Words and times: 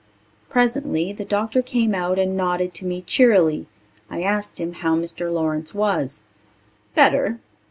Presently 0.49 1.13
the 1.13 1.23
doctor 1.25 1.61
came 1.61 1.93
out 1.93 2.17
and 2.17 2.35
nodded 2.35 2.73
to 2.73 2.87
me 2.87 3.03
cheerily. 3.03 3.67
I 4.09 4.23
asked 4.23 4.59
him 4.59 4.73
how 4.73 4.95
Mr. 4.95 5.31
Lawrence 5.31 5.75
was. 5.75 6.23
"Better 6.95 7.37